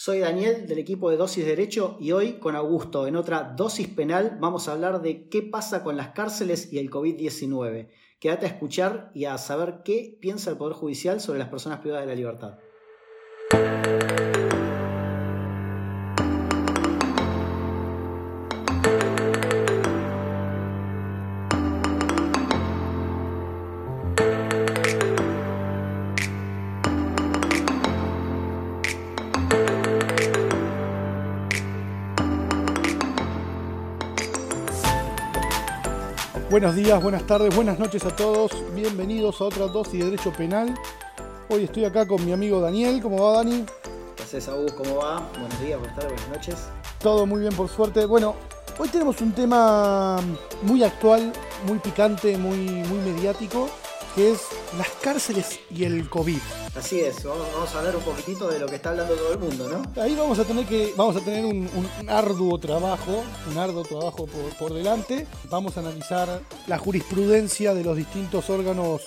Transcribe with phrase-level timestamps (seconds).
[0.00, 4.38] Soy Daniel del equipo de Dosis Derecho y hoy con Augusto en otra dosis penal
[4.40, 7.88] vamos a hablar de qué pasa con las cárceles y el COVID-19.
[8.20, 12.06] Quédate a escuchar y a saber qué piensa el Poder Judicial sobre las personas privadas
[12.06, 12.58] de la libertad.
[36.58, 38.50] Buenos días, buenas tardes, buenas noches a todos.
[38.74, 40.74] Bienvenidos a otra dosis de Derecho Penal.
[41.48, 43.00] Hoy estoy acá con mi amigo Daniel.
[43.00, 43.64] ¿Cómo va, Dani?
[44.16, 44.50] ¿Qué haces?
[44.76, 45.24] ¿Cómo va?
[45.38, 46.56] Buenos días, buenas tardes, buenas noches.
[46.98, 48.06] Todo muy bien, por suerte.
[48.06, 48.34] Bueno,
[48.76, 50.16] hoy tenemos un tema
[50.62, 51.32] muy actual,
[51.64, 53.68] muy picante, muy, muy mediático,
[54.18, 54.40] que es
[54.76, 56.40] las cárceles y el COVID.
[56.74, 59.68] Así es, vamos, a hablar un poquitito de lo que está hablando todo el mundo,
[59.68, 60.02] ¿no?
[60.02, 61.68] Ahí vamos a tener que, vamos a tener un,
[62.08, 64.26] arduo trabajo, un arduo trabajo
[64.58, 65.28] por, delante.
[65.48, 69.02] Vamos a analizar la jurisprudencia de los distintos órganos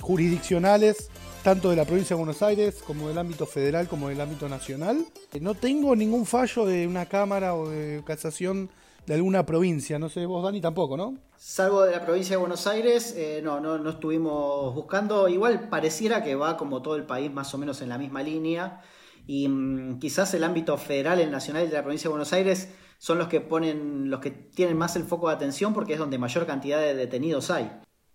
[0.00, 1.10] jurisdiccionales,
[1.44, 5.06] tanto de la provincia de Buenos Aires como del ámbito federal como del ámbito nacional.
[5.40, 8.68] No tengo ningún fallo de una cámara o de casación
[9.06, 9.98] de alguna provincia.
[9.98, 11.16] No sé, vos, Dani, tampoco, ¿no?
[11.36, 15.28] Salvo de la provincia de Buenos Aires, eh, no, no, no estuvimos buscando.
[15.28, 18.82] Igual pareciera que va como todo el país más o menos en la misma línea.
[19.26, 22.68] Y mm, quizás el ámbito federal, el nacional de la provincia de Buenos Aires
[22.98, 26.18] son los que ponen, los que tienen más el foco de atención porque es donde
[26.18, 27.70] mayor cantidad de detenidos hay.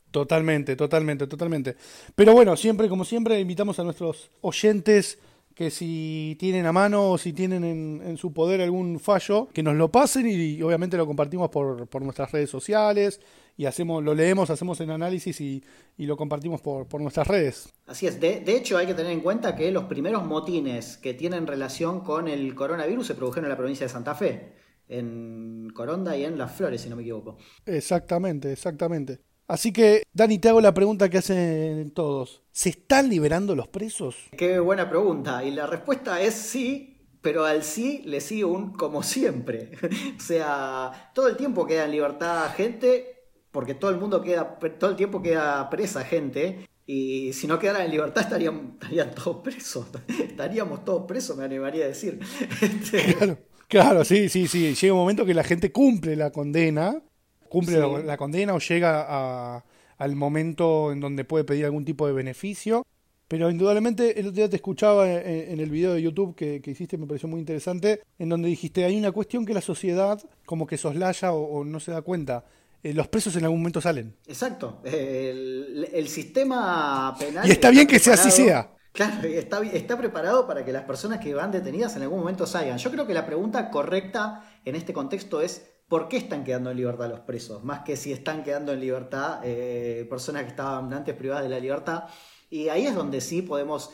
[0.09, 1.78] Totalmente, totalmente, totalmente.
[2.16, 5.19] Pero bueno, siempre, como siempre, invitamos a nuestros oyentes
[5.55, 9.75] que si tienen a mano o si tienen en, su poder algún fallo, que nos
[9.75, 13.19] lo pasen y, obviamente lo compartimos por, nuestras redes sociales
[13.57, 15.63] y hacemos, lo leemos, hacemos el análisis y,
[15.97, 17.69] lo compartimos por, nuestras redes.
[17.85, 21.13] Así es, de, de, hecho hay que tener en cuenta que los primeros motines que
[21.13, 24.53] tienen relación con el coronavirus se produjeron en la provincia de Santa Fe,
[24.88, 27.38] en Coronda y en Las Flores, si no me equivoco.
[27.66, 29.19] Exactamente, exactamente.
[29.47, 32.41] Así que, Dani, te hago la pregunta que hacen todos.
[32.52, 34.16] ¿Se están liberando los presos?
[34.38, 35.44] Qué buena pregunta.
[35.44, 39.72] Y la respuesta es sí, pero al sí le sigue un como siempre.
[40.18, 44.91] o sea, todo el tiempo queda en libertad gente, porque todo el mundo queda, todo
[44.91, 46.68] el tiempo queda presa gente.
[46.88, 49.85] Y si no quedara en libertad estarían, estarían todos presos.
[50.08, 52.19] Estaríamos todos presos, me animaría a decir.
[52.62, 53.38] Este, claro,
[53.68, 54.73] claro, sí, sí, sí.
[54.73, 57.02] Llega un momento que la gente cumple la condena
[57.51, 59.63] cumple la, condena o llega
[59.97, 62.84] al momento en donde puede pedir algún tipo de beneficio.
[63.28, 67.07] Pero indudablemente el otro día te escuchaba en, el video de YouTube que, hiciste, me
[67.07, 71.34] pareció muy interesante, en donde dijiste, hay una cuestión que la sociedad como que soslaya
[71.34, 72.45] o, no se da cuenta.
[72.84, 74.16] Eh, los presos en algún momento salen.
[74.25, 74.81] Exacto.
[74.84, 77.47] El, sistema penal...
[77.47, 78.72] Y está bien que sea así sea.
[78.94, 82.78] Claro, está, está preparado para que las personas que van detenidas en algún momento salgan.
[82.78, 86.78] Yo creo que la pregunta correcta en este contexto es por qué están quedando en
[86.78, 91.13] libertad los presos, más que si están quedando en libertad eh, personas que estaban antes
[91.13, 92.06] privadas de la libertad.
[92.50, 93.91] Y ahí es donde sí podemos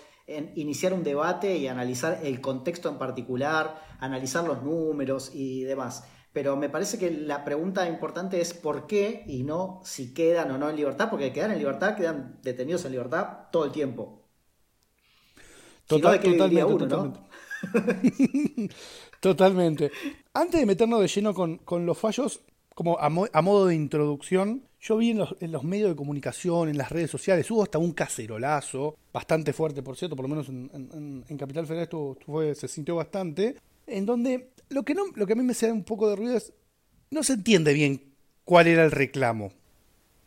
[0.53, 6.03] iniciar un debate y analizar el contexto en particular, analizar los números y demás.
[6.31, 10.59] Pero me parece que la pregunta importante es por qué y no si quedan o
[10.59, 14.21] no en libertad, porque quedan en libertad, quedan detenidos en libertad todo el tiempo.
[15.87, 17.21] totalmente,
[19.19, 19.91] Totalmente.
[20.37, 22.41] Antes de meternos de lleno con, los fallos,
[22.75, 25.17] como a, modo de introducción, yo vi en
[25.51, 29.97] los, medios de comunicación, en las redes sociales, hubo hasta un cacerolazo, bastante fuerte, por
[29.97, 32.15] cierto, por lo menos en, Capital Federal esto,
[32.53, 33.55] se sintió bastante,
[33.87, 36.37] en donde lo que, no, lo que a mí me hace un poco de ruido
[36.37, 36.53] es,
[37.09, 38.03] no se entiende bien
[38.45, 39.51] cuál era el reclamo.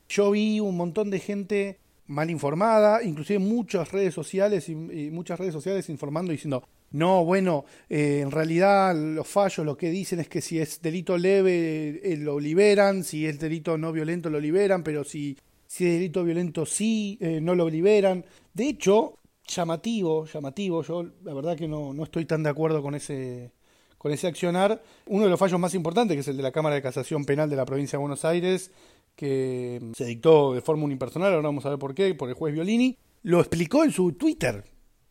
[0.09, 1.79] Yo vi un montón de gente
[2.09, 7.65] mal informada, inclusive muchas redes sociales y, y muchas redes sociales informando diciendo, no, bueno,
[7.89, 12.17] eh, en realidad los fallos lo que dicen es que si es delito leve eh,
[12.17, 15.37] lo liberan, si es delito no violento lo liberan, pero si,
[15.67, 18.25] si es delito violento sí, eh, no lo liberan.
[18.53, 22.97] De hecho, llamativo, llamativo, yo la verdad que no, no estoy tan de acuerdo con
[22.97, 23.53] ese,
[23.97, 24.83] con ese accionar.
[25.07, 27.49] Uno de los fallos más importantes, que es el de la Cámara de Casación Penal
[27.49, 28.73] de la Provincia de Buenos Aires,
[29.15, 32.53] que se dictó de forma unipersonal, ahora vamos a ver por qué, por el juez
[32.53, 34.65] Violini, lo explicó en su Twitter.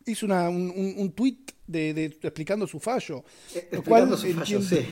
[0.04, 1.36] Hizo un, un, un tweet
[1.70, 3.24] de, explicando su fallo.
[3.54, 4.88] Eh, lo cual, su fallo, sí.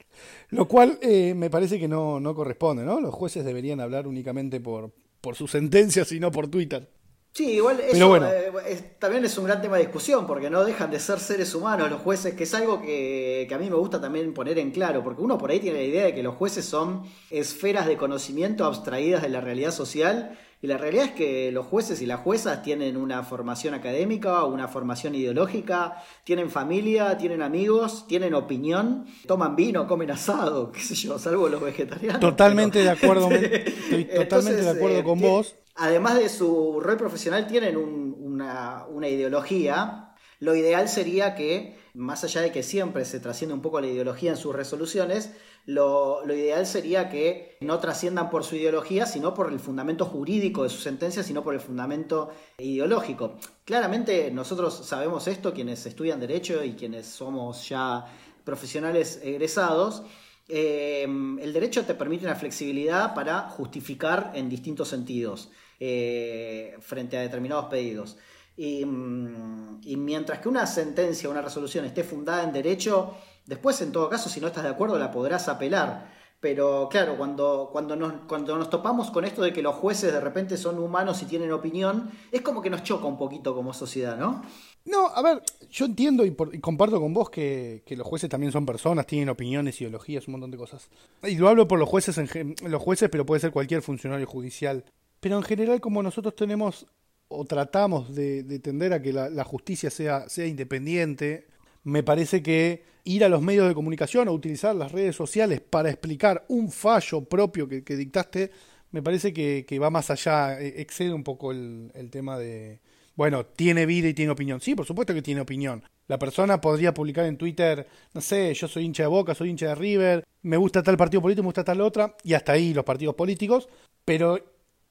[0.51, 3.01] Lo cual eh, me parece que no, no corresponde, ¿no?
[3.01, 6.89] Los jueces deberían hablar únicamente por, por sus sentencias y no por Twitter.
[7.33, 10.99] Sí, igual eso eh, también es un gran tema de discusión, porque no dejan de
[10.99, 14.35] ser seres humanos los jueces, que es algo que, que, a mí me gusta también
[14.35, 17.05] poner en claro, porque uno por ahí tiene la idea de que los jueces son
[17.31, 22.03] esferas de conocimiento abstraídas de la realidad social Y la realidad es que los jueces
[22.03, 28.35] y las juezas tienen una formación académica, una formación ideológica, tienen familia, tienen amigos, tienen
[28.35, 32.21] opinión, toman vino, comen asado, qué sé yo, salvo los vegetarianos.
[32.21, 35.55] Totalmente de acuerdo, estoy totalmente de acuerdo con eh, vos.
[35.77, 40.17] Además de su rol profesional, tienen una, una ideología.
[40.41, 44.33] Lo ideal sería que, más allá de que siempre se trasciende un poco la ideología
[44.33, 45.31] en sus resoluciones,
[45.69, 50.71] lo, ideal sería que no trasciendan por su ideología, sino por el fundamento jurídico de
[50.71, 53.37] su sentencia, sino por el fundamento ideológico.
[53.67, 58.07] Claramente nosotros sabemos esto, quienes estudian derecho y quienes somos ya
[58.45, 60.05] profesionales egresados,
[60.49, 67.21] eh, el derecho te permite una flexibilidad para justificar en distintos sentidos eh, frente a
[67.21, 68.17] determinados pedidos.
[68.57, 73.15] Y, mm, y, mientras que una sentencia, una resolución esté fundada en derecho,
[73.49, 76.13] Después, en todo caso, si no estás de acuerdo, la podrás apelar.
[76.39, 80.21] Pero claro, cuando, cuando, nos, cuando nos topamos con esto de que los jueces de
[80.21, 84.19] repente son humanos y tienen opinión, es como que nos choca un poquito como sociedad,
[84.19, 84.43] ¿no?
[84.85, 89.07] No, a ver, yo entiendo y, comparto con vos que, los jueces también son personas,
[89.07, 90.91] tienen opiniones, ideologías, un montón de cosas.
[91.23, 94.85] Y lo hablo por los jueces, en, los jueces, pero puede ser cualquier funcionario judicial.
[95.21, 96.87] Pero en general, como nosotros tenemos
[97.29, 101.47] o tratamos de, tender a que la, la justicia sea, sea independiente,
[101.89, 105.89] me parece que ir a los medios de comunicación o utilizar las redes sociales para
[105.89, 108.51] explicar un fallo propio que, dictaste,
[108.91, 112.81] me parece que, va más allá, e, excede un poco el, tema de,
[113.17, 114.61] bueno, tiene vida y tiene opinión.
[114.61, 115.83] Sí, por supuesto que tiene opinión.
[116.07, 119.69] La persona podría publicar en Twitter, no sé, yo soy hincha de Boca, soy hincha
[119.69, 122.85] de River, me gusta tal partido político, me gusta tal otra, y hasta ahí los
[122.85, 123.69] partidos políticos,
[124.05, 124.39] pero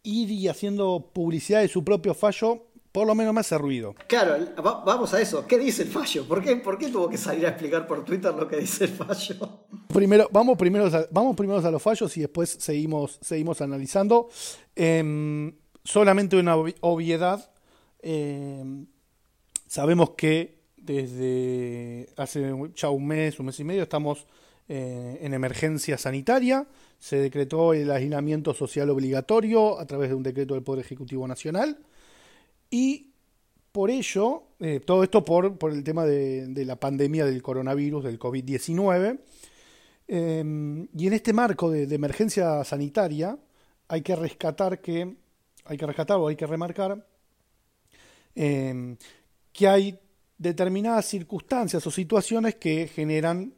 [0.01, 2.67] ir y haciendo publicidad de su propio fallo
[2.97, 3.93] por lo menos me hace ruido.
[4.07, 5.45] Claro, vamos a eso.
[5.45, 6.27] ¿Qué dice el fallo?
[6.27, 8.89] ¿Por qué, ¿Por qué tuvo que salir a explicar por Twitter lo que dice el
[8.89, 9.67] fallo?
[9.87, 14.29] Primero, vamos primero a, vamos primero a los fallos y después seguimos, seguimos analizando.
[14.75, 15.53] Em,
[15.83, 17.51] solamente una obviedad.
[18.01, 18.87] Em,
[19.67, 24.25] sabemos que desde hace ya un mes, un mes y medio, estamos
[24.67, 26.65] eh, en emergencia sanitaria.
[26.97, 31.77] Se decretó el aislamiento social obligatorio a través de un decreto del Poder Ejecutivo Nacional.
[32.69, 33.11] Y
[33.71, 38.19] por ello, eh, todo esto por, por el tema de, la pandemia del coronavirus, del
[38.19, 39.19] COVID-19.
[40.07, 43.37] Em, y en este marco de, emergencia sanitaria
[43.89, 45.15] hay que rescatar que,
[45.65, 47.05] hay que rescatar o hay que remarcar
[48.35, 48.95] em,
[49.51, 49.99] que hay
[50.37, 53.53] determinadas circunstancias o situaciones que generan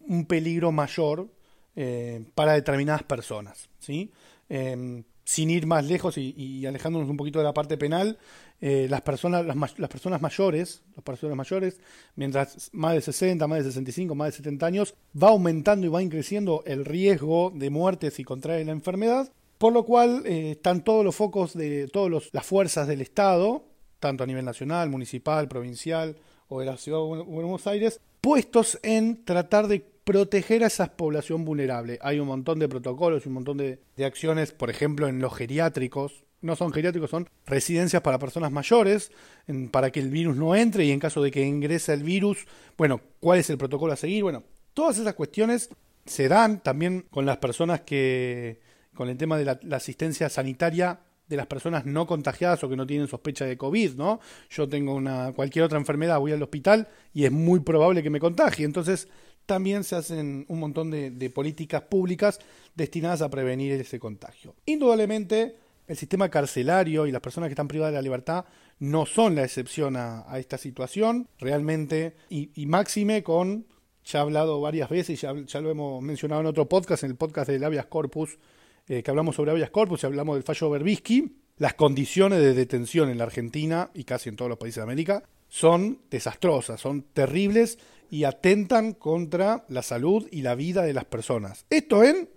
[0.00, 1.28] un peligro mayor
[1.76, 3.68] eh, para determinadas personas.
[3.78, 4.10] ¿sí?
[4.48, 8.18] Em, sin ir más lejos y, alejándonos un poquito de la parte penal,
[8.64, 11.80] eh, las, personas, las, personas mayores, las personas mayores,
[12.16, 16.00] mientras más de 60, más de 65, más de 70 años, va aumentando y va
[16.08, 21.04] creciendo el riesgo de muerte si contrae la enfermedad, por lo cual eh, están todos
[21.04, 23.64] los focos de todas las fuerzas del Estado,
[23.98, 26.16] tanto a nivel nacional, municipal, provincial
[26.48, 31.44] o de la ciudad de Buenos Aires, puestos en tratar de proteger a esa población
[31.44, 31.98] vulnerable.
[32.02, 36.24] Hay un montón de protocolos y un montón de, acciones, por ejemplo, en los geriátricos.
[36.42, 39.10] No son geriátricos, son residencias para personas mayores,
[39.70, 42.46] para que el virus no entre y en caso de que ingrese el virus,
[42.76, 44.22] bueno, ¿cuál es el protocolo a seguir?
[44.24, 44.42] Bueno,
[44.74, 45.70] todas esas cuestiones
[46.04, 48.60] se dan también con las personas que,
[48.94, 51.00] con el tema de la asistencia sanitaria
[51.32, 54.20] de las personas no contagiadas o que no tienen sospecha de COVID, ¿no?
[54.50, 58.20] Yo tengo una cualquier otra enfermedad, voy al hospital y es muy probable que me
[58.20, 58.64] contagie.
[58.66, 59.08] Entonces,
[59.46, 62.38] también se hacen un montón de, políticas públicas
[62.74, 64.54] destinadas a prevenir ese contagio.
[64.66, 68.44] Indudablemente, el sistema carcelario y las personas que están privadas de la libertad
[68.78, 73.66] no son la excepción a, esta situación, realmente, y, máxime con,
[74.04, 77.16] ya he hablado varias veces, ya, ya lo hemos mencionado en otro podcast, en el
[77.16, 78.38] podcast de Habeas Corpus,
[78.88, 83.08] eh, que hablamos sobre Habeas Corpus y hablamos del fallo Berbisky, las condiciones de detención
[83.10, 87.78] en la Argentina y casi en todos los países de América son desastrosas, son terribles
[88.10, 91.66] y atentan contra la salud y la vida de las personas.
[91.70, 92.30] Esto en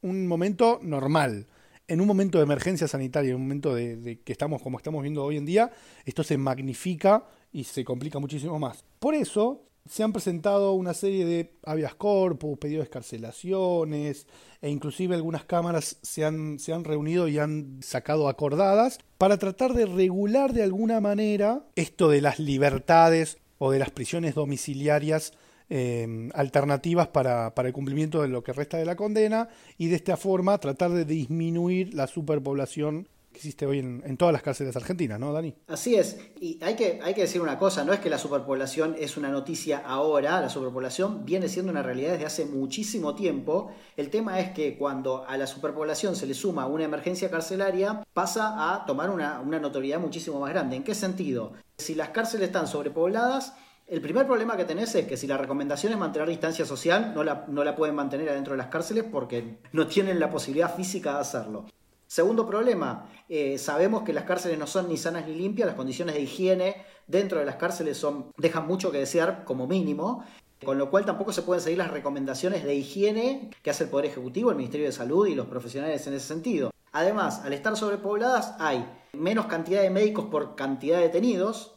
[0.00, 1.46] un momento normal.
[1.88, 5.24] En un momento de emergencia sanitaria, en un momento de, que estamos como estamos viendo
[5.24, 5.70] hoy en día,
[6.04, 8.84] esto se magnifica y se complica muchísimo más.
[8.98, 14.26] Por eso se han presentado una serie de habeas corpus, pedidos de escarcelaciones,
[14.60, 19.74] e inclusive algunas cámaras se han, se han reunido y han sacado acordadas para tratar
[19.74, 25.32] de regular de alguna manera esto de las libertades o de las prisiones domiciliarias
[25.74, 29.48] eh, alternativas para, para, el cumplimiento de lo que resta de la condena
[29.78, 34.42] y de esta forma tratar de disminuir la superpoblación que existe hoy en, todas las
[34.42, 35.54] cárceles argentinas, ¿no, Dani?
[35.68, 36.18] Así es.
[36.38, 39.30] Y hay que, hay que decir una cosa, no es que la superpoblación es una
[39.30, 43.72] noticia ahora, la superpoblación viene siendo una realidad desde hace muchísimo tiempo.
[43.96, 48.74] El tema es que cuando a la superpoblación se le suma una emergencia carcelaria, pasa
[48.74, 50.76] a tomar una, una notoriedad muchísimo más grande.
[50.76, 51.54] ¿En qué sentido?
[51.78, 53.54] Si las cárceles están sobrepobladas,
[53.86, 57.24] el primer problema que tenés es que si la recomendación es mantener distancia social, no
[57.24, 61.14] la, no la pueden mantener adentro de las cárceles porque no tienen la posibilidad física
[61.14, 61.66] de hacerlo.
[62.06, 66.14] Segundo problema, eh, sabemos que las cárceles no son ni sanas ni limpias, las condiciones
[66.14, 70.24] de higiene dentro de las cárceles son, dejan mucho que desear como mínimo,
[70.62, 74.06] con lo cual tampoco se pueden seguir las recomendaciones de higiene que hace el Poder
[74.06, 76.70] Ejecutivo, el Ministerio de Salud y los profesionales en ese sentido.
[76.92, 81.71] Además, al estar sobrepobladas hay menos cantidad de médicos por cantidad de detenidos,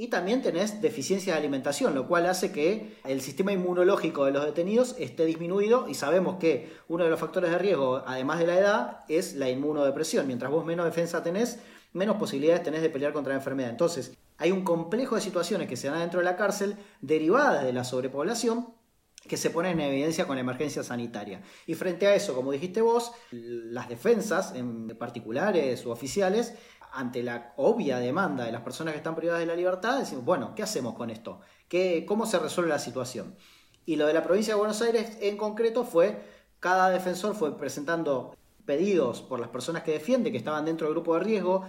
[0.00, 4.44] y también tenés deficiencia de alimentación, lo cual hace que el sistema inmunológico de los
[4.44, 8.58] detenidos esté disminuido y sabemos que uno de los factores de riesgo, además de la
[8.58, 10.28] edad, es la inmunodepresión.
[10.28, 11.58] Mientras vos menos defensa tenés,
[11.92, 13.70] menos posibilidades tenés de pelear contra la enfermedad.
[13.70, 17.72] Entonces, hay un complejo de situaciones que se dan dentro de la cárcel derivadas de
[17.72, 18.78] la sobrepoblación
[19.26, 21.42] que se ponen en evidencia con la emergencia sanitaria.
[21.66, 26.54] Y frente a eso, como dijiste vos, las defensas, en particulares u oficiales,
[26.92, 30.54] ante la obvia demanda de las personas que están privadas de la libertad, decimos, bueno,
[30.54, 31.40] ¿qué hacemos con esto?
[31.68, 33.36] ¿Qué, ¿Cómo se resuelve la situación?
[33.84, 36.22] Y lo de la provincia de Buenos Aires en concreto fue,
[36.60, 41.14] cada defensor fue presentando pedidos por las personas que defiende, que estaban dentro del grupo
[41.14, 41.64] de riesgo.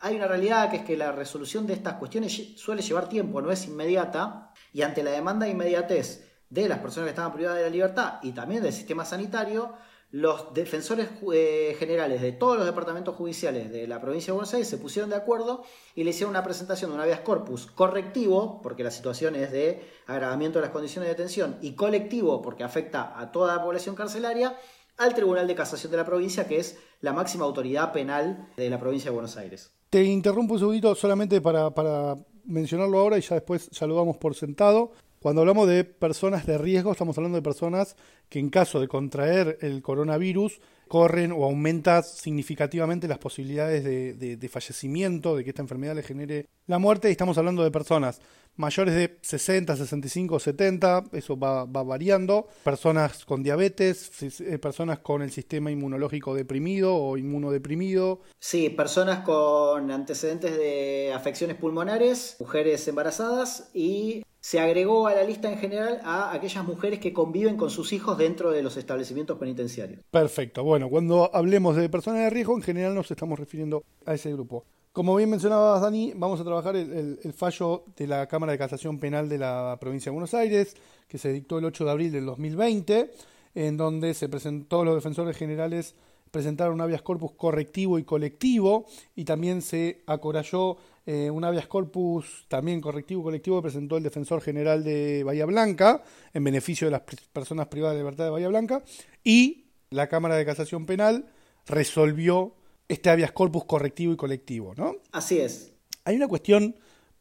[0.00, 3.52] Hay una realidad que es que la resolución de estas cuestiones suele llevar tiempo, no
[3.52, 7.64] es inmediata, y ante la demanda de inmediatez de las personas que estaban privadas de
[7.64, 9.72] la libertad y también del sistema sanitario,
[10.12, 14.68] los defensores eh, generales de todos los departamentos judiciales de la provincia de Buenos Aires
[14.68, 15.62] se pusieron de acuerdo
[15.94, 19.82] y le hicieron una presentación de un habeas corpus correctivo, porque la situación es de
[20.06, 24.56] agravamiento de las condiciones de detención, y colectivo, porque afecta a toda la población carcelaria,
[24.96, 28.78] al Tribunal de Casación de la provincia, que es la máxima autoridad penal de la
[28.78, 29.72] provincia de Buenos Aires.
[29.88, 34.34] Te interrumpo un segundito solamente para, mencionarlo ahora y ya después ya lo damos por
[34.34, 34.92] sentado.
[35.22, 37.94] Cuando hablamos de personas de riesgo, estamos hablando de personas
[38.30, 45.36] que en caso de contraer el coronavirus corren o aumenta significativamente las posibilidades de, fallecimiento,
[45.36, 47.08] de que esta enfermedad le genere la muerte.
[47.08, 48.20] Y estamos hablando de personas
[48.56, 55.30] mayores de 60, 65, 70, eso va, variando, personas con diabetes, eh, personas con el
[55.30, 58.22] sistema inmunológico deprimido o inmunodeprimido.
[58.40, 65.52] Sí, personas con antecedentes de afecciones pulmonares, mujeres embarazadas y se agregó a la lista
[65.52, 70.00] en general a aquellas mujeres que conviven con sus hijos dentro de los establecimientos penitenciarios.
[70.10, 70.64] Perfecto.
[70.64, 74.64] Bueno, cuando hablemos de personas de riesgo, en general nos estamos refiriendo a ese grupo.
[74.92, 79.28] Como bien mencionabas, Dani, vamos a trabajar el, fallo de la Cámara de Casación Penal
[79.28, 83.10] de la provincia de Buenos Aires, que se dictó el 8 de abril del 2020,
[83.54, 85.94] en donde se presentó los defensores generales
[86.30, 92.46] presentaron un habeas corpus correctivo y colectivo y también se acoralló eh, un habeas corpus
[92.48, 96.92] también correctivo y colectivo que presentó el defensor general de Bahía Blanca en beneficio de
[96.92, 98.82] las personas privadas de libertad de Bahía Blanca
[99.24, 101.26] y la Cámara de Casación Penal
[101.66, 102.54] resolvió
[102.88, 104.96] este habeas corpus correctivo y colectivo, ¿no?
[105.12, 105.72] Así es.
[106.04, 106.76] Hay una cuestión,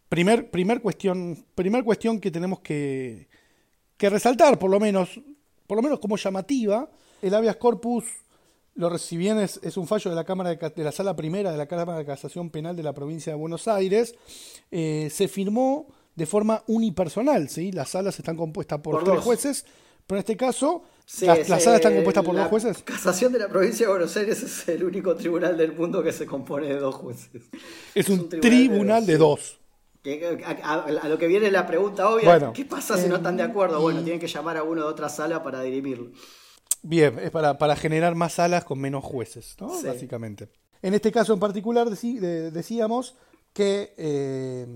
[0.08, 3.28] primer, primer cuestión, primer cuestión que tenemos que,
[3.98, 5.20] que resaltar, por lo menos,
[5.68, 6.90] por lo menos como llamativa,
[7.22, 8.06] el habeas corpus
[8.76, 11.68] lo si bien es, un fallo de la Cámara de, la Sala Primera de la
[11.68, 14.16] Cámara de Casación Penal de la provincia de Buenos Aires,
[14.72, 17.74] eh, se firmó de forma unipersonal, ¿sí?
[17.74, 19.66] Las salas están compuestas por, tres jueces,
[20.08, 20.84] pero en este caso
[21.22, 22.84] las, salas están compuestas por dos jueces.
[22.84, 26.26] Casación de la provincia de Buenos Aires es el único tribunal del mundo que se
[26.26, 27.44] compone de dos jueces.
[27.96, 29.60] Es, un, tribunal, de, dos.
[30.64, 33.82] a, lo que viene la pregunta obvia, ¿qué pasa si no están de acuerdo?
[33.82, 36.12] Bueno, tienen que llamar a uno de otra sala para dirimirlo.
[36.82, 39.70] Bien, es para, para generar más salas con menos jueces, ¿no?
[39.82, 40.50] Básicamente.
[40.82, 43.16] En este caso en particular decíamos
[43.52, 44.68] que eh,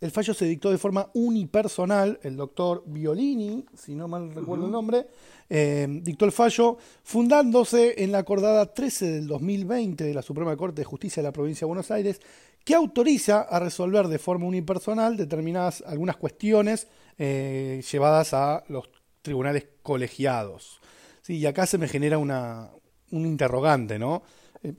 [0.00, 2.20] el fallo se dictó de forma unipersonal.
[2.22, 5.06] El doctor Violini, si no mal recuerdo el nombre,
[5.50, 10.82] eh, dictó el fallo fundándose en la acordada 13 del 2020 de la Suprema Corte
[10.82, 12.20] de Justicia de la Provincia de Buenos Aires,
[12.64, 16.86] que autoriza a resolver de forma unipersonal determinadas algunas cuestiones
[17.16, 18.90] eh, llevadas a los
[19.22, 20.80] tribunales colegiados.
[21.22, 22.70] Sí, y acá se me genera una,
[23.10, 24.22] un interrogante, ¿no?
[24.62, 24.74] Eh,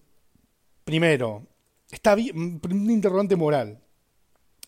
[0.86, 1.46] primero,
[1.92, 3.82] está bien, un interrogante moral.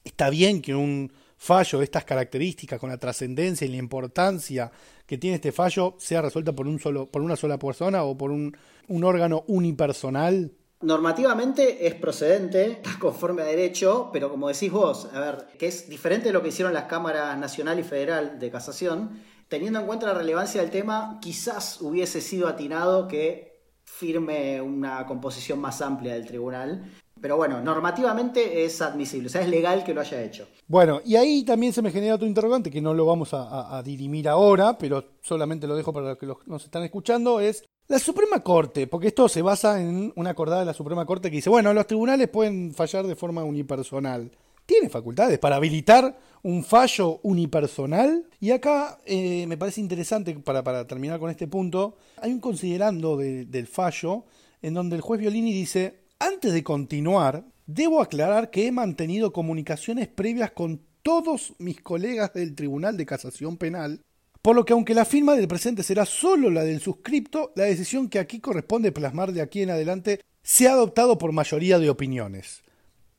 [0.04, 4.72] Está bien que un fallo de estas características, con la trascendencia y la importancia
[5.06, 8.32] que tiene este fallo, sea resuelta por, un solo, por una sola persona o por
[8.32, 8.56] un,
[8.88, 10.52] un órgano unipersonal.
[10.82, 15.90] Normativamente es procedente, está conforme a derecho, pero como decís vos, a ver, que es
[15.90, 20.08] diferente de lo que hicieron las cámaras nacional y federal de casación, teniendo en cuenta
[20.08, 26.26] la relevancia del tema, quizás hubiese sido atinado que firme una composición más amplia del
[26.26, 26.84] tribunal.
[27.22, 30.48] Pero bueno, normativamente es admisible, o sea, es legal que lo haya hecho.
[30.68, 34.28] Bueno, y ahí también se me genera otro interrogante que no lo vamos a, dirimir
[34.28, 38.88] ahora, pero solamente lo dejo para los que nos están escuchando, es la Suprema Corte,
[38.88, 41.86] porque esto se basa en una acordada de la Suprema Corte que dice, bueno, los
[41.86, 44.32] tribunales pueden fallar de forma unipersonal.
[44.66, 48.26] ¿Tiene facultades para habilitar un fallo unipersonal?
[48.40, 53.18] Y acá eh, me parece interesante, para, para, terminar con este punto, hay un considerando
[53.18, 54.24] del fallo
[54.62, 60.08] en donde el juez Violini dice, antes de continuar, debo aclarar que he mantenido comunicaciones
[60.08, 64.02] previas con todos mis colegas del Tribunal de Casación Penal,
[64.44, 68.08] por lo que aunque la firma del presente será solo la del suscripto, la decisión
[68.08, 72.62] que aquí corresponde plasmar de aquí en adelante se ha adoptado por mayoría de opiniones.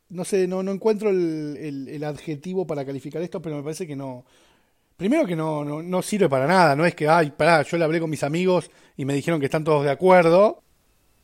[0.09, 4.25] No sé, no, encuentro el, adjetivo para calificar esto, pero me parece que no.
[4.97, 7.85] Primero que no, no, no sirve para nada, no es que, ay, pará, yo le
[7.85, 10.62] hablé con mis amigos y me dijeron que están todos de acuerdo,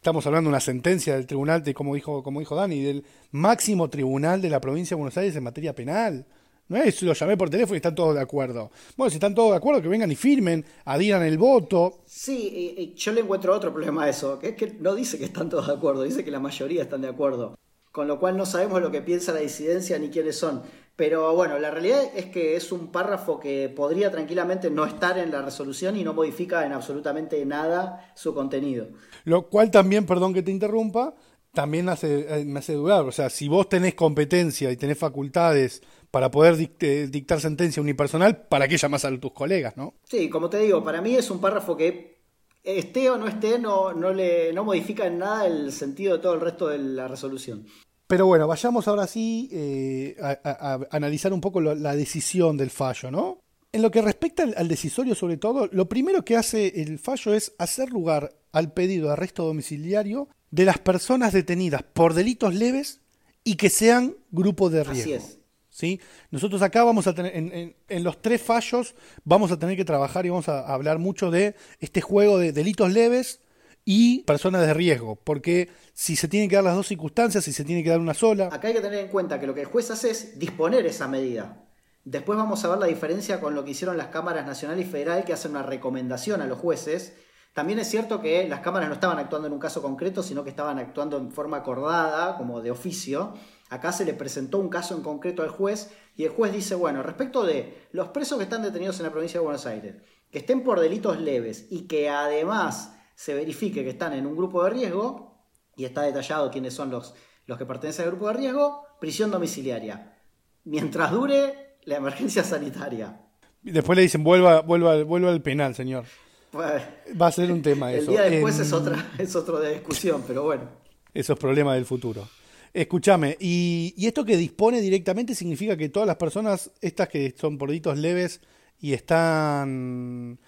[0.08, 3.90] Estamos hablando de una sentencia del tribunal, de, como, dijo, como dijo Dani, del máximo
[3.90, 6.24] tribunal de la provincia de Buenos Aires en materia penal.
[6.68, 8.70] No es, lo llamé por teléfono y están todos de acuerdo.
[8.96, 11.98] Bueno, si están todos de acuerdo, que vengan y firmen, adhieran el voto.
[12.06, 15.50] Sí, yo le encuentro otro problema a eso, que es que no dice que están
[15.50, 17.58] todos de acuerdo, dice que la mayoría están de acuerdo.
[17.92, 20.62] Con lo cual no sabemos lo que piensa la disidencia ni quiénes son.
[20.99, 25.31] Pero bueno, la realidad es que es un párrafo que podría tranquilamente no estar en
[25.31, 28.88] la resolución y no modifica en absolutamente nada su contenido.
[29.23, 31.14] Lo cual también, perdón que te interrumpa,
[31.55, 33.05] también hace, eh, me hace dudar.
[33.05, 38.49] O sea, si vos tenés competencia y tenés facultades para poder eh, dictar sentencia unipersonal,
[38.49, 39.95] ¿para qué llamás a tus colegas, no?
[40.02, 42.19] Sí, como te digo, para mí es un párrafo que
[42.64, 46.35] esté o no esté, no, no, le, no modifica en nada el sentido de todo
[46.35, 47.67] el resto de la resolución.
[48.08, 53.38] Pero bueno, vayamos ahora sí eh, a, analizar un poco la decisión del fallo, ¿no?
[53.70, 57.52] En lo que respecta al, decisorio, sobre todo, lo primero que hace el fallo es
[57.58, 63.02] hacer lugar al pedido de arresto domiciliario de las personas detenidas por delitos leves
[63.44, 65.02] y que sean grupo de riesgo.
[65.02, 65.38] Así es.
[65.68, 66.00] ¿Sí?
[66.30, 70.24] Nosotros acá vamos a tener, en, en, los tres fallos, vamos a tener que trabajar
[70.24, 73.42] y vamos a hablar mucho de este juego de delitos leves,
[73.85, 77.64] y personas de riesgo, porque si se tienen que dar las dos circunstancias, si se
[77.64, 78.49] tiene que dar una sola.
[78.52, 81.08] Acá hay que tener en cuenta que lo que el juez hace es disponer esa
[81.08, 81.64] medida.
[82.04, 85.25] Después vamos a ver la diferencia con lo que hicieron las cámaras nacional y federal,
[85.25, 87.14] que hacen una recomendación a los jueces.
[87.52, 90.50] También es cierto que las cámaras no estaban actuando en un caso concreto, sino que
[90.50, 93.34] estaban actuando en forma acordada, como de oficio.
[93.69, 97.02] Acá se le presentó un caso en concreto al juez y el juez dice, bueno,
[97.02, 99.97] respecto de los presos que están detenidos en la provincia de Buenos Aires,
[100.30, 104.63] que estén por delitos leves y que además se verifique que están en un grupo
[104.63, 105.35] de riesgo,
[105.76, 110.17] y está detallado quiénes son los, los que pertenecen al grupo de riesgo, prisión domiciliaria.
[110.63, 113.21] Mientras dure la emergencia sanitaria.
[113.61, 116.04] Después le dicen, vuelva, vuelva, vuelva al penal, señor.
[116.52, 116.81] Pues,
[117.21, 118.02] Va a ser un tema eso.
[118.02, 120.69] El día después es, otra, es otro de discusión, pero bueno.
[121.13, 122.28] Esos problemas del futuro.
[122.73, 127.59] Escúchame, y, y, esto que dispone directamente significa que todas las personas, estas que son
[127.59, 128.41] por delitos leves
[128.78, 130.39] y están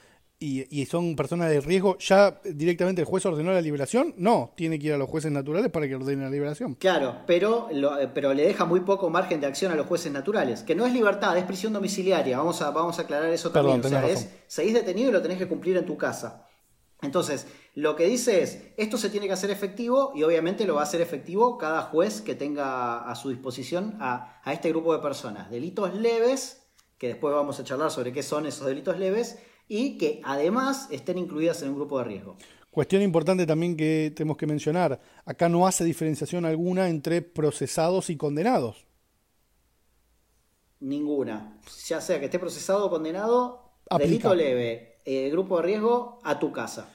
[0.43, 4.15] y, son personas de riesgo, ¿ya directamente el juez ordenó la liberación?
[4.17, 6.77] No, tiene que ir a los jueces naturales para que ordenen la liberación.
[6.77, 10.63] Claro, pero, eh, pero le deja muy poco margen de acción a los jueces naturales,
[10.63, 12.39] que no es libertad, es prisión domiciliaria.
[12.39, 13.85] Vamos a, vamos a aclarar eso también.
[13.85, 16.47] o sea, es, seguís detenido y lo tenés que cumplir en tu casa.
[17.03, 20.81] Entonces, lo que dice es, esto se tiene que hacer efectivo y obviamente lo va
[20.81, 25.01] a hacer efectivo cada juez que tenga a su disposición a, a este grupo de
[25.01, 25.51] personas.
[25.51, 26.63] Delitos leves,
[26.97, 29.39] que después vamos a charlar sobre qué son esos delitos leves,
[29.71, 32.37] y que además estén incluidas en un grupo de riesgo.
[32.73, 38.17] Cuestión importante también que tenemos que mencionar, acá no hace diferenciación alguna entre procesados y
[38.17, 38.85] condenados.
[40.81, 41.61] Ninguna.
[41.87, 46.51] Ya sea que esté procesado o condenado, delito leve, eh, grupo de riesgo, a tu
[46.51, 46.89] casa.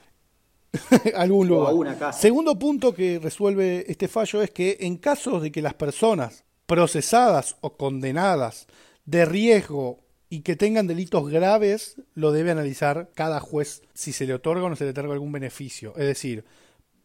[1.15, 1.67] Algún lugar.
[1.67, 2.19] O a una casa.
[2.19, 7.55] Segundo punto que resuelve este fallo es que en casos de que las personas procesadas
[7.61, 8.67] o condenadas
[9.05, 14.33] de riesgo y que tengan delitos graves lo debe analizar cada juez si se le
[14.33, 15.93] otorga o no se le otorga algún beneficio.
[15.97, 16.45] Es decir,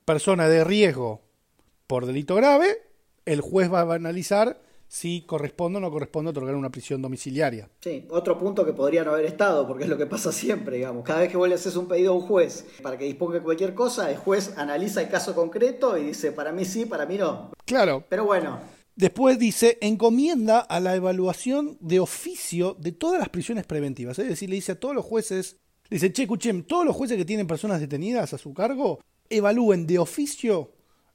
[0.05, 1.23] persona de riesgo
[1.87, 2.79] por delito grave,
[3.27, 7.69] el juez va a analizar si corresponde o no corresponde otorgar una prisión domiciliaria.
[7.81, 11.05] Sí, otro punto que podría no haber estado, porque es lo que pasa siempre, digamos.
[11.05, 13.73] Cada vez que vos le haces un pedido a un juez para que disponga cualquier
[13.73, 17.53] cosa, el juez analiza el caso concreto y dice, para mí sí, para mí no.
[17.67, 18.03] Claro.
[18.09, 18.59] Pero bueno,
[19.01, 24.19] Después dice, encomienda a la evaluación de oficio de todas las prisiones preventivas.
[24.19, 25.57] Es decir, le dice a todos los jueces,
[25.89, 29.99] dice, che, escuchen, todos los jueces que tienen personas detenidas a su cargo, evalúen de
[29.99, 30.73] oficio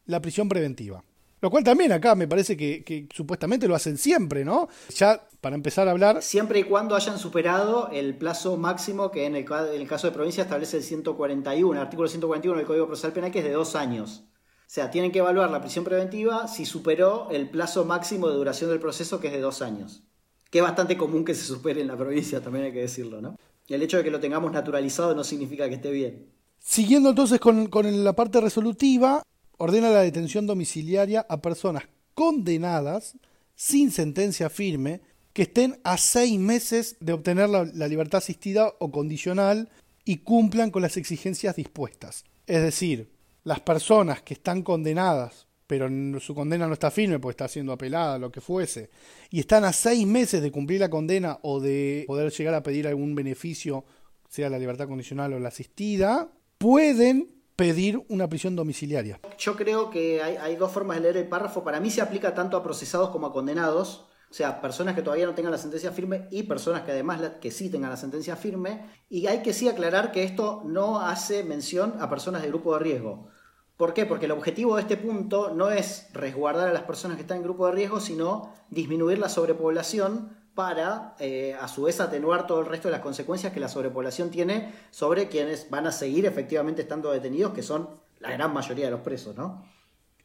[0.07, 1.03] la prisión preventiva.
[1.41, 4.67] Lo cual también acá me parece que, supuestamente lo hacen siempre, ¿no?
[4.95, 6.23] Ya para empezar a hablar...
[6.23, 10.13] Siempre y cuando hayan superado el plazo máximo que en el, en el caso de
[10.13, 13.75] provincia establece el 141, el artículo 141 del Código Procesal Penal, que es de dos
[13.75, 14.23] años.
[14.65, 18.71] O sea, tienen que evaluar la prisión preventiva si superó el plazo máximo de duración
[18.71, 20.03] del proceso, que es de dos años.
[20.49, 23.37] Que es bastante común que se supere en la provincia, también hay que decirlo, ¿no?
[23.67, 26.27] Y el hecho de que lo tengamos naturalizado no significa que esté bien.
[26.59, 29.21] Siguiendo entonces con, con la parte resolutiva,
[29.57, 31.83] ordena la detención domiciliaria a personas
[32.15, 33.15] condenadas
[33.55, 35.01] sin sentencia firme
[35.33, 39.69] que estén a seis meses de obtener la, la, libertad asistida o condicional
[40.05, 42.23] y cumplan con las exigencias dispuestas.
[42.47, 43.14] Es decir,
[43.45, 45.87] las personas que están condenadas, pero
[46.19, 48.89] su condena no está firme porque está siendo apelada, lo que fuese,
[49.29, 52.87] y están a seis meses de cumplir la condena o de poder llegar a pedir
[52.87, 53.85] algún beneficio,
[54.27, 59.19] sea la libertad condicional o la asistida, pueden pedir una prisión domiciliaria.
[59.37, 61.63] Yo creo que hay, dos formas de leer el párrafo.
[61.63, 64.07] Para mí se aplica tanto a procesados como a condenados.
[64.29, 67.51] O sea, personas que todavía no tengan la sentencia firme y personas que además que
[67.51, 68.89] sí tengan la sentencia firme.
[69.07, 72.79] Y hay que sí aclarar que esto no hace mención a personas de grupo de
[72.79, 73.29] riesgo.
[73.77, 74.05] ¿Por qué?
[74.05, 77.43] Porque el objetivo de este punto no es resguardar a las personas que están en
[77.43, 82.67] grupo de riesgo, sino disminuir la sobrepoblación para, eh, a su vez, atenuar todo el
[82.67, 87.11] resto de las consecuencias que la sobrepoblación tiene sobre quienes van a seguir efectivamente estando
[87.11, 87.89] detenidos, que son
[88.21, 89.65] la gran mayoría de los presos, ¿no?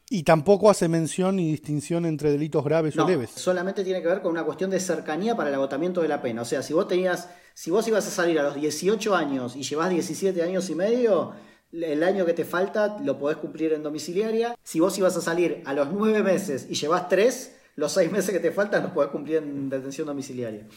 [0.09, 3.31] Y tampoco hace mención ni distinción entre delitos graves o leves.
[3.31, 6.41] Solamente tiene que ver con una cuestión de cercanía para el agotamiento de la pena.
[6.41, 9.63] O sea, si vos tenías, si vos ibas a salir a los 18 años y
[9.63, 11.31] llevas 17 años y medio,
[11.71, 14.55] el año que te falta lo podés cumplir en domiciliaria.
[14.63, 18.31] Si vos ibas a salir a los nueve meses y llevas tres, los seis meses
[18.31, 20.67] que te faltan los podés cumplir en detención domiciliaria.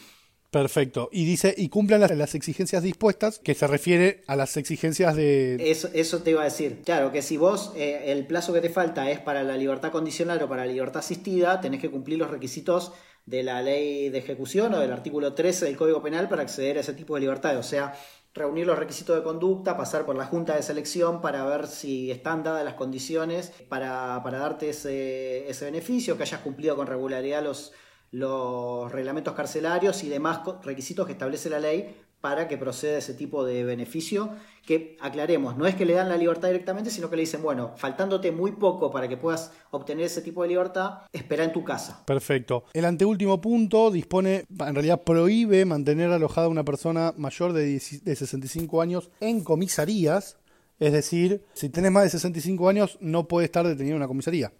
[0.55, 1.09] Perfecto.
[1.11, 5.57] Y dice, y cumplan las, exigencias dispuestas, que se refiere a las exigencias de...
[5.59, 6.81] Eso, eso te iba a decir.
[6.85, 10.41] Claro, que si vos eh, el plazo que te falta es para la libertad condicional
[10.41, 12.93] o para la libertad asistida, tenés que cumplir los requisitos
[13.25, 16.81] de la ley de ejecución o del artículo 13 del Código Penal para acceder a
[16.81, 17.57] ese tipo de libertad.
[17.57, 17.93] O sea,
[18.35, 22.43] reunir los requisitos de conducta, pasar por la junta de selección para ver si están
[22.43, 27.71] dadas las condiciones para, darte ese, ese, beneficio, que hayas cumplido con regularidad los,
[28.11, 33.45] los reglamentos carcelarios y demás requisitos que establece la ley para que proceda ese tipo
[33.45, 34.31] de beneficio,
[34.65, 37.73] que aclaremos, no es que le dan la libertad directamente, sino que le dicen, bueno,
[37.77, 42.03] faltándote muy poco para que puedas obtener ese tipo de libertad, espera en tu casa.
[42.03, 42.63] Perfecto.
[42.73, 48.15] El anteúltimo punto dispone, en realidad prohíbe mantener alojada a una persona mayor de, de
[48.15, 50.39] 65 años en comisarías,
[50.79, 54.51] es decir, si tenés más de 65 años no puede estar detenido en una comisaría.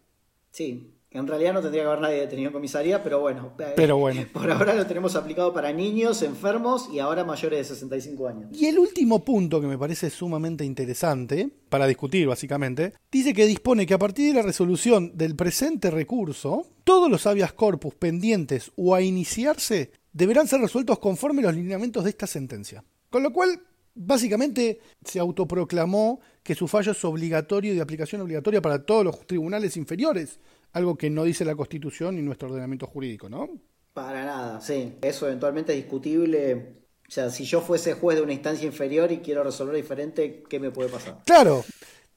[0.51, 3.53] Sí, en realidad no tendría que haber nadie detenido en comisaría, pero bueno.
[3.59, 4.25] Eh, pero bueno.
[4.33, 8.49] Por ahora lo tenemos aplicado para niños, enfermos y ahora mayores de 65 años.
[8.53, 13.85] Y el último punto que me parece sumamente interesante, para discutir básicamente, dice que dispone
[13.85, 18.93] que a partir de la resolución del presente recurso, todos los habeas corpus pendientes o
[18.93, 22.83] a iniciarse deberán ser resueltos conforme los lineamientos de esta sentencia.
[23.09, 23.61] Con lo cual,
[23.95, 29.25] básicamente se autoproclamó que su fallo es obligatorio y de aplicación obligatoria para todos los
[29.25, 30.39] tribunales inferiores
[30.71, 33.49] algo que no dice la Constitución ni nuestro ordenamiento jurídico, ¿no?
[33.93, 34.97] Para nada, sí.
[35.01, 36.83] Eso eventualmente es discutible.
[37.07, 40.59] O sea, si yo fuese juez de una instancia inferior y quiero resolver diferente, ¿qué
[40.59, 41.21] me puede pasar?
[41.25, 41.63] Claro.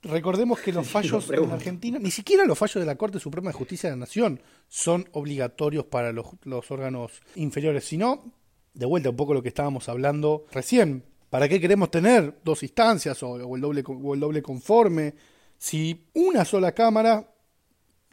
[0.03, 3.59] Recordemos que los fallos en Argentina, ni siquiera los fallos de la Corte Suprema de
[3.59, 8.33] Justicia de la Nación son obligatorios para los, órganos inferiores, sino,
[8.75, 13.21] de vuelta un poco lo que estábamos hablando recién, ¿para qué queremos tener dos instancias
[13.25, 15.15] o, el, doble, o el doble conforme?
[15.57, 17.29] Si una sola Cámara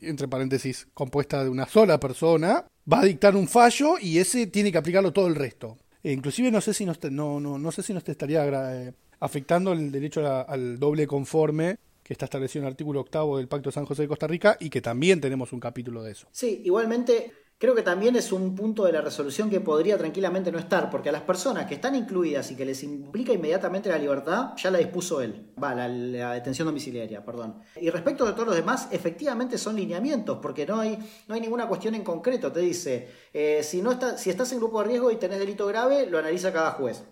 [0.01, 4.71] entre paréntesis, compuesta de una sola persona, va a dictar un fallo y ese tiene
[4.71, 5.77] que aplicarlo todo el resto.
[6.03, 8.93] E inclusive no sé si nos, no, no, no sé si nos te estaría eh,
[9.19, 13.69] afectando el derecho al doble conforme que está establecido en el artículo octavo del Pacto
[13.69, 16.27] de San José de Costa Rica y que también tenemos un capítulo de eso.
[16.31, 20.59] Sí, igualmente Creo que también es un punto de la resolución que podría tranquilamente no
[20.59, 24.49] estar, porque a las personas que están incluidas y que les implica inmediatamente la libertad,
[24.57, 27.61] ya la dispuso él, va, la, detención domiciliaria, perdón.
[27.79, 31.65] Y respecto de todos los demás, efectivamente son lineamientos, porque no hay, no hay ninguna
[31.69, 32.51] cuestión en concreto.
[32.51, 35.65] Te dice, eh, si, no está, si estás en grupo de riesgo y tenés delito
[35.65, 37.05] grave, lo analiza cada juez.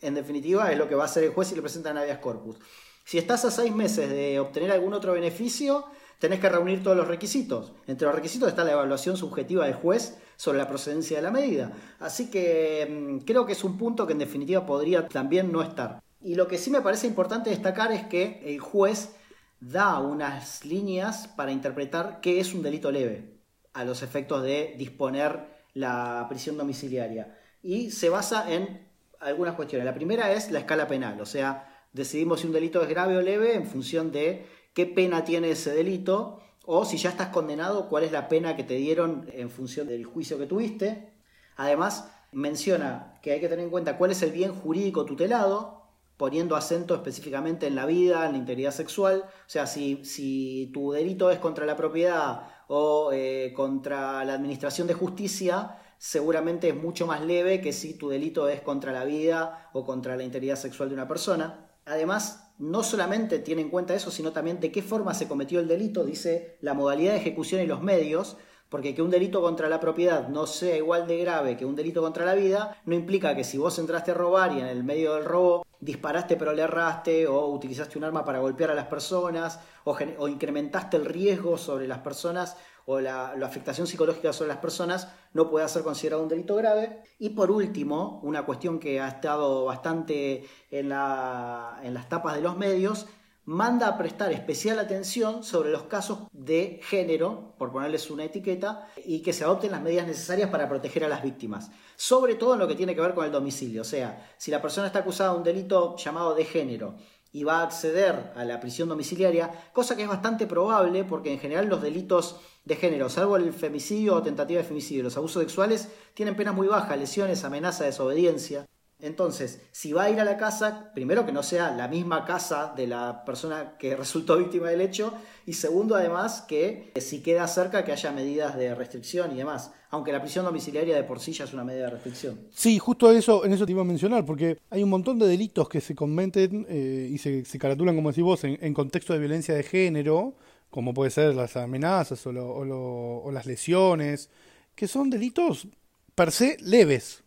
[0.00, 2.56] En definitiva, es lo que va a hacer el juez si le presentan habeas corpus.
[3.04, 5.84] Si estás a seis meses de obtener algún otro beneficio,
[6.22, 7.72] tenés que reunir todos los requisitos.
[7.88, 11.72] Entre los requisitos está la evaluación subjetiva del juez sobre la procedencia de la medida.
[11.98, 16.00] Así que mm, creo que es un punto que en definitiva podría también no estar.
[16.20, 19.16] Y lo que sí me parece importante destacar es que el juez
[19.58, 23.40] da unas líneas para interpretar qué es un delito leve
[23.72, 27.36] a los efectos de disponer la prisión domiciliaria.
[27.64, 28.86] Y se basa en
[29.18, 29.84] algunas cuestiones.
[29.84, 33.22] La primera es la escala penal, o sea, decidimos si un delito es grave o
[33.22, 38.04] leve en función de qué pena tiene ese delito o si ya estás condenado, cuál
[38.04, 41.12] es la pena que te dieron en función del juicio que tuviste.
[41.56, 45.82] Además, menciona que hay que tener en cuenta cuál es el bien jurídico tutelado,
[46.16, 49.24] poniendo acento específicamente en la vida, en la integridad sexual.
[49.26, 54.86] O sea, si, si tu delito es contra la propiedad o eh, contra la administración
[54.86, 59.68] de justicia, seguramente es mucho más leve que si tu delito es contra la vida
[59.72, 61.70] o contra la integridad sexual de una persona.
[61.84, 65.66] Además, no solamente tiene en cuenta eso, sino también de qué forma se cometió el
[65.66, 68.36] delito, dice la modalidad de ejecución y los medios,
[68.68, 72.00] porque que un delito contra la propiedad no sea igual de grave que un delito
[72.02, 75.14] contra la vida, no implica que si vos entraste a robar y en el medio
[75.14, 79.58] del robo disparaste pero le erraste, o utilizaste un arma para golpear a las personas,
[79.82, 85.08] o, o incrementaste el riesgo sobre las personas o la, afectación psicológica sobre las personas
[85.32, 87.02] no puede ser considerado un delito grave.
[87.18, 92.42] Y por último, una cuestión que ha estado bastante en, la, en las tapas de
[92.42, 93.06] los medios,
[93.44, 99.20] manda a prestar especial atención sobre los casos de género, por ponerles una etiqueta, y
[99.20, 101.70] que se adopten las medidas necesarias para proteger a las víctimas.
[101.96, 103.82] Sobre todo en lo que tiene que ver con el domicilio.
[103.82, 106.94] O sea, si la persona está acusada de un delito llamado de género
[107.32, 111.40] y va a acceder a la prisión domiciliaria, cosa que es bastante probable porque en
[111.40, 115.88] general los delitos de género, salvo el femicidio o tentativa de femicidio los abusos sexuales,
[116.14, 118.66] tienen penas muy bajas, lesiones, amenaza, desobediencia.
[119.02, 122.72] Entonces, si va a ir a la casa, primero que no sea la misma casa
[122.76, 125.12] de la persona que resultó víctima del hecho,
[125.44, 130.12] y segundo además que si queda cerca que haya medidas de restricción y demás, aunque
[130.12, 132.46] la prisión domiciliaria de por sí ya es una medida de restricción.
[132.52, 135.68] Sí, justo eso, en eso te iba a mencionar, porque hay un montón de delitos
[135.68, 139.54] que se cometen eh, y se, se, caratulan, como decís vos, en, contexto de violencia
[139.54, 140.36] de género,
[140.72, 144.30] como puede ser las amenazas o, o las lesiones,
[144.74, 145.68] que son delitos
[146.14, 147.22] per se leves,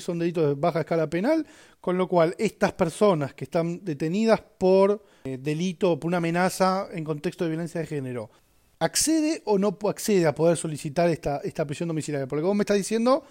[0.00, 1.46] son delitos de baja escala penal,
[1.80, 7.04] con lo cual estas personas que están detenidas por eh, delito, por una amenaza en
[7.04, 8.30] contexto de violencia de género,
[8.78, 12.26] ¿accede o no accede a poder solicitar esta, esta prisión domiciliaria?
[12.26, 13.24] Porque vos me estás diciendo,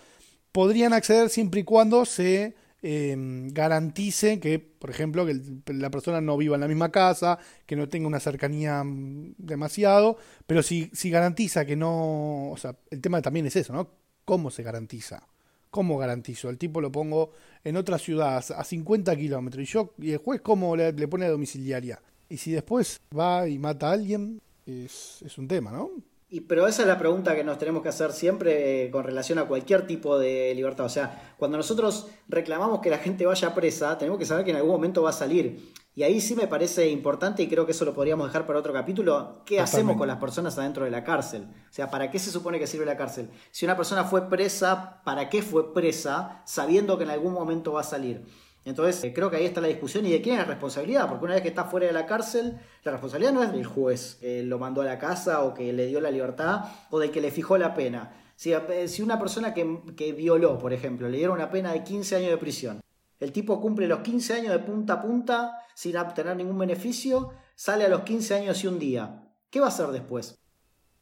[0.52, 5.42] podrían acceder siempre y cuando se em, garantice que, por ejemplo, que
[5.74, 10.18] la persona no viva en la misma casa, que no tenga una cercanía mm, demasiado,
[10.46, 13.90] pero si, si garantiza que no, o sea, el tema también es eso, ¿no?
[14.26, 15.28] ¿Cómo se garantiza?
[15.72, 16.50] ¿Cómo garantizo?
[16.50, 17.32] El tipo lo pongo
[17.64, 21.30] en otra ciudad a 50 kilómetros y yo y el juez cómo le, pone a
[21.30, 22.00] domiciliaria.
[22.30, 25.90] Y si después va y mata a alguien, es, es un tema, ¿no?
[26.34, 29.38] Y, pero esa es la pregunta que nos tenemos que hacer siempre eh, con relación
[29.38, 30.88] a cualquier tipo de libertad.
[30.88, 34.58] O sea, cuando nosotros reclamamos que la gente vaya presa, tenemos que saber que en
[34.58, 35.72] algún momento va a salir.
[35.94, 38.74] Y ahí sí me parece importante, y creo que eso lo podríamos dejar para otro
[38.74, 41.50] capítulo, ¿qué hacemos con las personas adentro de la cárcel?
[41.70, 43.30] O sea, ¿para qué se supone que sirve la cárcel?
[43.52, 47.82] Si una persona fue presa, ¿para qué fue presa sabiendo que en algún momento va
[47.82, 48.26] a salir?
[48.66, 51.26] Entonces, eh, creo que ahí está la discusión y de quién es la responsabilidad, porque
[51.26, 54.44] una vez que está fuera de la cárcel, la responsabilidad no es del juez que
[54.44, 57.32] lo mandó a la casa o que le dio la libertad o del que le
[57.32, 58.14] fijó la pena.
[58.36, 62.16] Si, eh, una persona que, que violó, por ejemplo, le dieron una pena de 15
[62.16, 62.82] años de prisión,
[63.20, 67.86] el tipo cumple los 15 años de punta a punta sin obtener ningún beneficio, sale
[67.86, 69.30] a los 15 años y un día.
[69.50, 70.43] ¿Qué va a hacer después?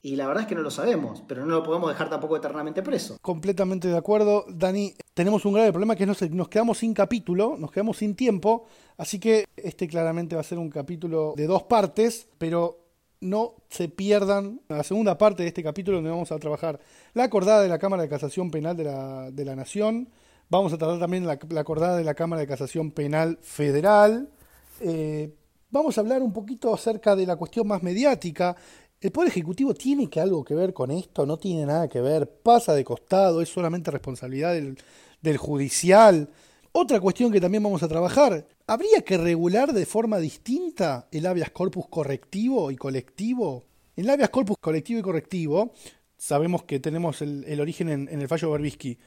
[0.03, 2.81] Y la verdad es que no lo sabemos, pero no lo podemos dejar tampoco eternamente
[2.81, 3.17] preso.
[3.21, 4.95] Completamente de acuerdo, Dani.
[5.13, 8.65] Tenemos un grave problema que es nos quedamos sin capítulo, nos quedamos sin tiempo,
[8.97, 12.79] así que este claramente va a ser un capítulo de dos partes, pero
[13.19, 16.79] no se pierdan la segunda parte de este capítulo donde vamos a trabajar
[17.13, 20.09] la acordada de la Cámara de Casación Penal de la, de la Nación,
[20.49, 24.31] vamos a tratar también la, acordada de la Cámara de Casación Penal Federal,
[24.79, 25.35] eh,
[25.71, 28.55] vamos a hablar un poquito acerca de la cuestión más mediática.
[29.01, 31.25] ¿El Poder Ejecutivo tiene que algo que ver con esto?
[31.25, 32.29] ¿No tiene nada que ver?
[32.29, 33.41] ¿Pasa de costado?
[33.41, 36.29] ¿Es solamente responsabilidad del, judicial?
[36.71, 41.49] Otra cuestión que también vamos a trabajar, ¿habría que regular de forma distinta el habeas
[41.49, 43.65] corpus correctivo y colectivo?
[43.95, 45.73] En el habeas corpus colectivo y correctivo,
[46.15, 48.99] sabemos que tenemos el, origen en, en, el fallo Berbisky.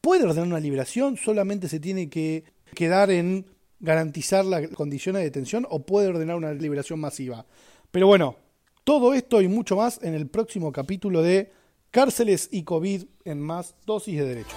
[0.00, 1.16] ¿Puede ordenar una liberación?
[1.16, 2.42] ¿Solamente se tiene que
[2.74, 3.46] quedar en
[3.80, 7.46] garantizar las condiciones de detención o puede ordenar una liberación masiva.
[7.90, 8.36] Pero bueno,
[8.88, 11.52] todo esto y mucho más en el próximo capítulo de
[11.90, 14.56] Cárceles y COVID en más dosis de derecho.